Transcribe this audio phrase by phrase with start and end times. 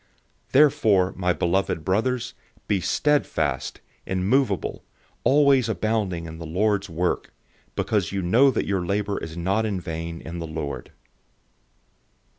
[0.47, 2.33] 015:058 Therefore, my beloved brothers,
[2.67, 4.83] be steadfast, immovable,
[5.23, 7.31] always abounding in the Lord's work,
[7.75, 10.91] because you know that your labor is not in vain in the Lord.